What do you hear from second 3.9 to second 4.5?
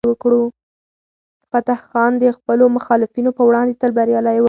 بریالی و.